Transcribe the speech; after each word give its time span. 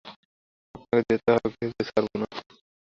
আপনাকে 0.75 1.03
যেতেই 1.09 1.33
হবে, 1.35 1.49
কিছুতেই 1.51 1.85
ছাড়ব 1.89 2.11
না। 2.21 2.27